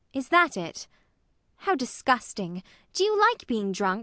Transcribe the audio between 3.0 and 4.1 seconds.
you like being drunk?